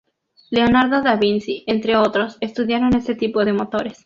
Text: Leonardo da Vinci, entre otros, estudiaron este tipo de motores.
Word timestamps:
Leonardo 0.49 1.03
da 1.03 1.15
Vinci, 1.15 1.63
entre 1.67 1.95
otros, 1.95 2.37
estudiaron 2.39 2.95
este 2.95 3.13
tipo 3.13 3.45
de 3.45 3.53
motores. 3.53 3.99